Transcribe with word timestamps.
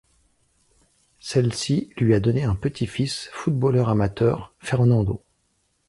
Celle-ci 1.19 1.91
lui 1.99 2.15
a 2.15 2.19
donné 2.19 2.41
un 2.43 2.55
petit-fils, 2.55 3.29
footballeur 3.33 3.87
amateur, 3.87 4.51
Fernando. 4.57 5.21